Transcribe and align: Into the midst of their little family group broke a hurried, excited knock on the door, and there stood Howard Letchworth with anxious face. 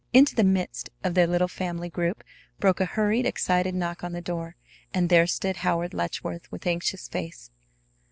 Into 0.13 0.33
the 0.33 0.43
midst 0.43 0.89
of 1.03 1.13
their 1.13 1.27
little 1.27 1.47
family 1.47 1.87
group 1.87 2.23
broke 2.59 2.79
a 2.81 2.85
hurried, 2.87 3.27
excited 3.27 3.75
knock 3.75 4.03
on 4.03 4.13
the 4.13 4.19
door, 4.19 4.55
and 4.95 5.09
there 5.09 5.27
stood 5.27 5.57
Howard 5.57 5.93
Letchworth 5.93 6.51
with 6.51 6.65
anxious 6.65 7.07
face. 7.07 7.51